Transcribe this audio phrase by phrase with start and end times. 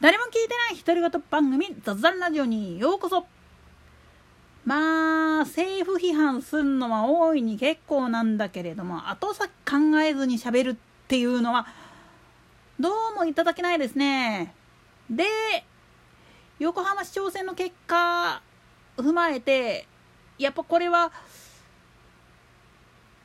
[0.00, 3.26] 誰も聞いてない独り言番組雑談ラジオにようこそ。
[4.64, 10.76] まあ政府批判するのは大いに結構なんだけれども後先考えずにしゃべるっ
[11.06, 11.66] ていうのは
[12.78, 14.54] どうもいただけないですね。
[15.10, 15.24] で
[16.58, 18.40] 横浜市長選の結果
[18.96, 19.86] 踏まえて
[20.38, 21.12] やっぱこれは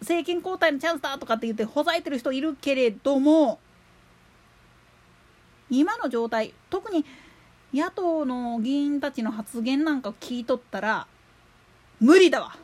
[0.00, 3.60] 政権交代のチャンスだとかって言ってほざいてる人いるけれども
[5.70, 7.04] 今の状態特に
[7.72, 11.06] 野党の議員たちの発言なんか聞いとったら
[12.00, 12.56] 無理だわ。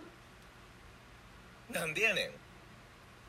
[1.73, 2.31] なんでやねん。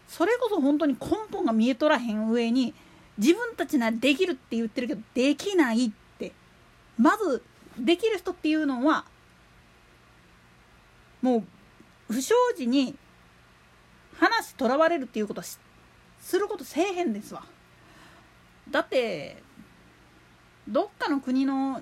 [0.07, 2.73] それこそ本当に根本が見えとらへん上に
[3.17, 6.33] 自分たちならできるって言ってるけどできないって。
[6.97, 7.41] まず
[7.79, 9.05] できる人っていうのは
[11.21, 11.37] も
[12.09, 12.95] う不祥事に
[14.19, 15.47] 話とらわれるっていうことは
[16.19, 17.43] することせえへんですわ。
[18.69, 19.41] だって
[20.71, 21.81] どっかの国の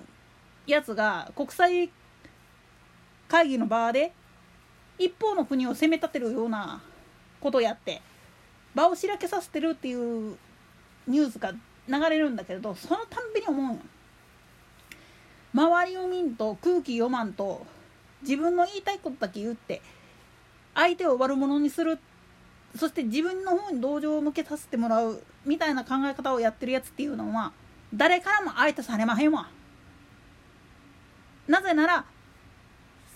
[0.66, 1.90] やつが国際
[3.28, 4.12] 会議の場で
[4.98, 6.82] 一方の国を責め立てるような
[7.40, 8.02] ことをやって
[8.74, 10.36] 場をしらけさせてるっていう
[11.06, 11.52] ニュースが
[11.88, 13.80] 流れるんだけれどそのたんびに思うの
[15.54, 17.66] 周りを見んと空気読まんと
[18.22, 19.80] 自分の言いたいことだけ言って
[20.74, 21.98] 相手を悪者にする
[22.76, 27.52] そして自分の方に同情を向けさせてもらうみたいな考え方をやってるやつっていうのは
[27.94, 29.48] 誰からも相手されまへんわ。
[31.48, 32.04] なぜなら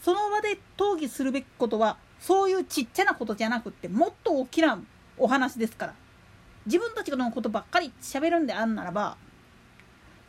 [0.03, 4.79] その場で討議するべきことはそういうちっちゃなことじゃなくってもっと大きな
[5.17, 5.95] お話ですから。
[6.67, 9.19] 自分たちのことばっかり喋るんであんならば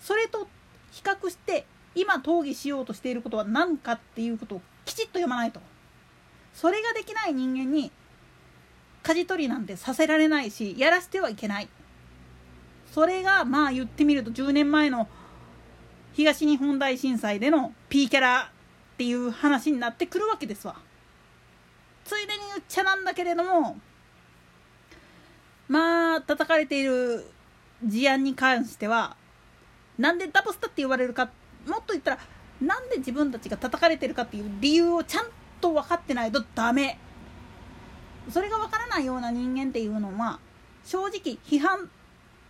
[0.02, 0.50] それと
[0.92, 1.66] 比較して
[1.96, 5.62] 今討議しようとしていることは何かっていうことをきちっと読まないと。
[6.54, 7.92] それができない人間に
[9.04, 11.70] 舵取りなんてさせられないしやらせてはいけない。
[12.96, 15.10] それがまあ言ってみると10年前の
[16.14, 18.50] 東日本大震災での P キャラ
[18.94, 20.78] っていう話になってくるわけですわ。
[22.06, 23.78] ついでに言っちゃなんだけれども
[25.68, 27.25] まあ叩かれている
[27.84, 29.18] 事案に関しては
[29.98, 31.25] なんでダブスタって言われるか
[31.68, 32.19] もっと言ったら
[32.62, 35.25] なんで自分たちが叩かれてるかっていう理由をちゃん
[35.59, 36.98] と分かってないとダメ。
[38.30, 40.40] それが分からないような人間っていうのは
[40.86, 41.90] 正直批判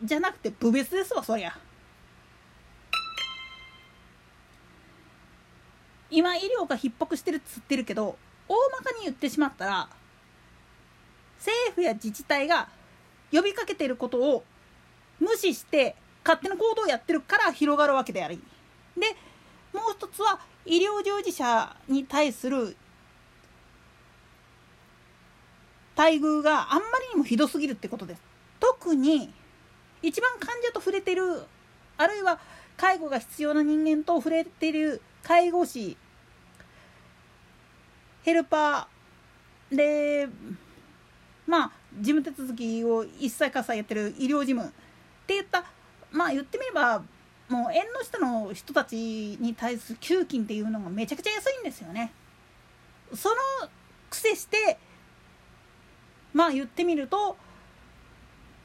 [0.03, 1.57] じゃなくて部別ですわそりゃ。
[6.09, 8.17] 今医療が逼迫してるっつってるけど
[8.47, 9.89] 大まかに言ってしまったら
[11.39, 12.69] 政府や自治体が
[13.31, 14.44] 呼びかけてることを
[15.19, 18.41] 無視して勝手な行動をやってるから広がるわけであり。
[18.97, 19.16] で
[19.73, 22.77] もう一つは医療従事者に対する
[25.97, 28.22] 待遇があんまりにもひどすぎるってことです。
[28.59, 29.33] 特に
[30.08, 31.44] 一番患者と触れてる
[31.98, 32.40] あるいは
[32.78, 35.98] 介護が必要な人間と触れてる介護士
[38.24, 40.28] ヘルパーで
[41.48, 44.68] まあ事務手続きを一切喝采やってる医療事務っ
[45.26, 45.64] て言った
[46.12, 47.04] まあ言ってみれば
[47.48, 52.12] もう縁の下の人たちに対する給金っていうのがめちゃくちゃ安いんですよね。
[53.14, 53.36] その
[54.10, 54.78] 癖して
[56.34, 57.38] まあ言ってみると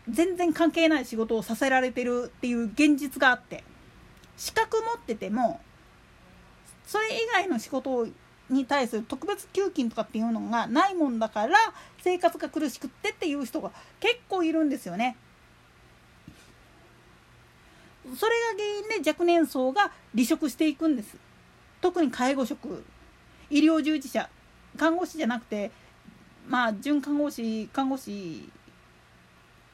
[0.09, 3.65] 全然関係ない仕事をさせられてるっていう現実があって
[4.37, 5.61] 資格持ってても
[6.87, 8.09] それ以外の仕事
[8.49, 11.56] に対する特別給金とかっていうのがないもんだから
[12.03, 15.16] 生活が苦しくってっていう人が結構いるんですよね。
[18.16, 21.16] それが原因で若年層が離職していくんです
[21.81, 22.83] 特に介護職
[23.50, 24.28] 医療従事者
[24.77, 25.71] 看護師じゃなくて
[26.49, 28.49] まあ准看護師看護師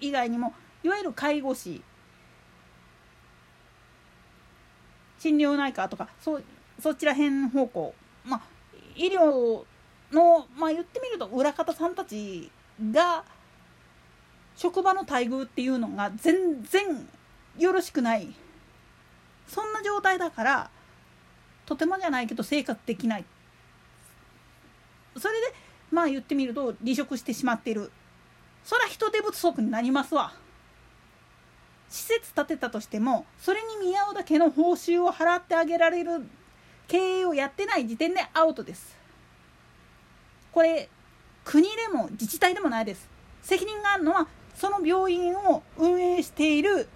[0.01, 1.83] 以外にもいわゆる介護士
[5.19, 6.41] 心療内科とかそ
[6.79, 7.95] そちら辺方向。
[8.25, 8.43] まあ
[8.95, 9.65] 医療
[10.13, 12.51] のまあ言ってみると裏方さんたち
[12.93, 13.25] が
[14.57, 17.09] 職場の待遇っていうのが全然
[17.59, 18.35] よろしくない。
[19.49, 20.71] そんな状態だから
[21.65, 23.25] とてもじゃないけど生活できない。
[25.19, 25.55] それで
[25.91, 27.91] まあ言ってみると離職してしまっている。
[28.67, 30.33] そりゃ人手不足になりますわ。
[31.89, 36.27] 施設建てたとしてもそれに見合うだけの報酬を払ってあげられる
[36.89, 38.97] 経営をやってない時点でアウトです。
[40.51, 40.89] これ
[41.45, 43.09] 国でも自治体でもないです。
[43.41, 44.27] 責任があるのは
[44.57, 46.89] その病院を運営している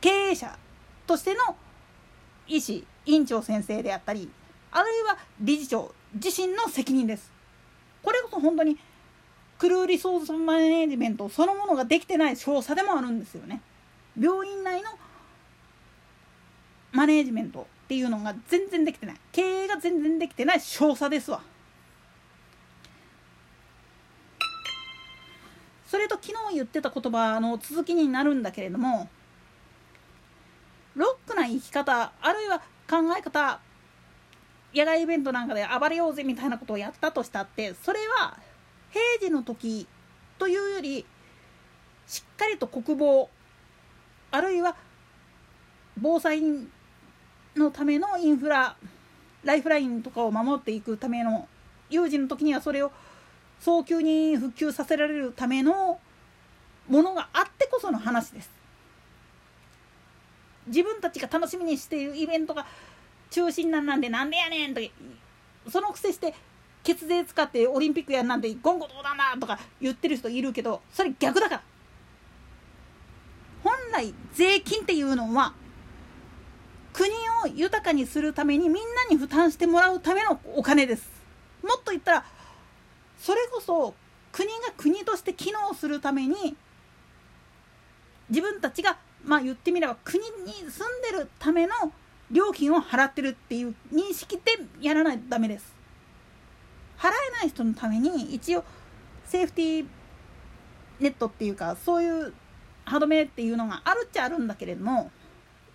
[0.00, 0.58] 経営者
[1.06, 1.54] としての
[2.48, 4.28] 医師院長先生であったり
[4.72, 7.30] あるいは理事長自身の責任です。
[8.02, 8.76] これこそ本当に
[9.58, 13.60] クルーリソースマネジメントそのものができてない調査でもあるんですよね。
[14.18, 14.90] 病院内の
[16.92, 19.16] マネージメントっていうのが全然できてない。
[19.32, 21.40] 経営が全然できてない少佐ですわ。
[25.86, 29.08] それと昨日言ってた言葉の続きになるんだけれども
[30.94, 32.58] ロックな生き方あるいは
[32.90, 33.60] 考え方
[34.74, 38.36] 野外イベントなんかで暴れようぜみたいなことをやったとしたってそれは
[38.96, 39.86] 平時の時
[40.38, 41.04] というより
[42.06, 43.28] しっかりと国防
[44.30, 44.74] あるいは
[46.00, 46.40] 防災
[47.54, 48.76] のためのインフラ
[49.44, 51.46] ライフラインとかを守っていくための
[51.90, 52.90] 有事の時にはそれを
[53.60, 56.00] 早急に復旧させられるための
[56.88, 58.50] ものがあってこその話です。
[60.66, 62.66] 自分たちが楽しみにしているイベントが
[63.30, 64.80] 中止なんなんでなんでやねんと
[65.70, 66.34] そのくせして
[66.86, 71.62] 血税使ってオリンピックやんなんて言語道断だとか言ってる人いるけどそれ逆だから。
[73.64, 75.52] 本来税金っていうのは
[76.92, 77.10] 国
[77.44, 78.80] を豊かにするためにみんな
[79.10, 81.10] に負担してもらうためのお金です。
[81.64, 82.24] もっと言ったら
[83.18, 83.94] それこそ
[84.30, 86.56] 国が国として機能するために
[88.28, 91.72] 自分たちがまあ言ってみれば国に住んでるための
[92.30, 94.42] 料金を払ってるっていう認識で
[94.80, 95.75] やらないとダメです。
[96.98, 98.64] 払えない人のために一応
[99.24, 99.86] セーフティー
[101.00, 102.32] ネットっていうかそういう
[102.84, 105.10] 歯止めっていうのがあるっちゃあるんだけれども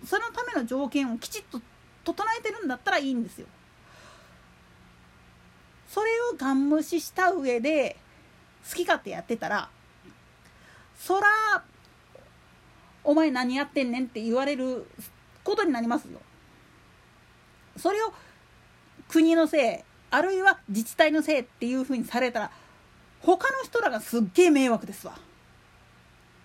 [0.04, 1.60] そのための条件をきちっと
[2.04, 3.46] 整えてるんだったらいいんですよ
[5.88, 7.96] それをガン無視した上で
[8.68, 9.68] 好き勝手やってたら
[10.96, 11.26] そら
[13.04, 14.86] お前何やってんねんって言われる
[15.44, 16.20] ことになりますよ。
[17.76, 18.12] それを
[19.08, 22.50] 国のせいあるいは自治体のせいっていうふうにされたら
[23.22, 25.18] 他の人らがすっげえ迷惑ですわ。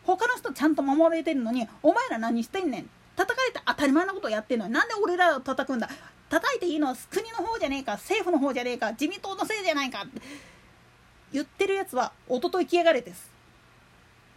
[0.05, 2.89] 他の人ちゃんと守れてるのにお前ら何してんねん。
[3.17, 5.89] 叩かれて当たり前のことやってんのになんで俺らを叩くんだ。
[6.29, 10.03] 叩いていいのは国の方じゃねえか政府の方じゃねえか自民党のせいじゃないか。
[10.03, 10.21] って
[11.33, 13.29] 言ってるやつはおととい来やがれです。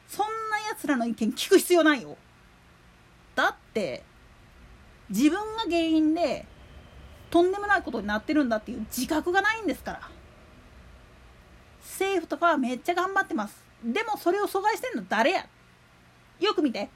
[0.08, 2.16] そんなやつらの意見聞く必要ないよ。
[3.36, 4.02] だって
[5.08, 6.46] 自分が原因で
[7.30, 10.00] とんでもないことになってるんだっていう自覚がないんですから。
[11.82, 13.62] 政府とかはめっちゃ頑張ってます。
[13.84, 15.46] でもそれを阻害してんの誰や？
[16.40, 16.90] よく見て。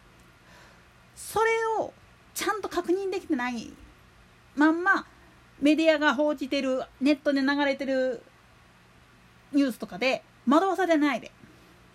[1.15, 1.93] それを
[2.35, 3.73] ちゃんと確認できてない
[4.57, 5.07] まんま
[5.61, 8.23] メディアが報じてるネットで流れてる
[9.53, 11.31] ニュースとかで惑わされないで。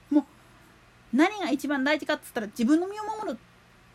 [0.10, 0.24] もう
[1.14, 3.38] 何が一番大事かっつったら自分の身を守る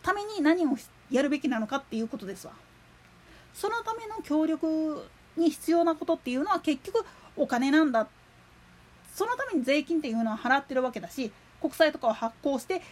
[0.02, 0.76] ために何を
[1.10, 2.52] やるべきなのかっていうことですわ。
[3.54, 7.04] そのための協力に必要なことっていうのは結局
[7.36, 8.06] お金なんだ
[9.14, 12.82] そのために税金っていうのは払ってるわけだし国債とかを発行して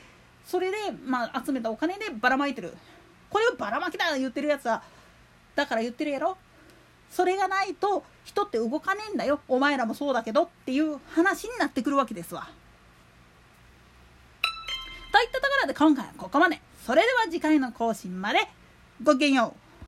[0.46, 2.72] それで、まあ、集めたお金でばらまいてる
[3.28, 4.82] これをばらまきだ言ってるやつは
[5.54, 6.36] だから言ってるやろ
[7.10, 12.48] それがないと人って動かねえんだよお前らもそうだけどっていう話になってくるわけですわ。
[15.12, 16.58] といったところで今回はここまで。
[16.86, 18.40] それでは次回の更新まで
[19.02, 19.71] ごきげんよう。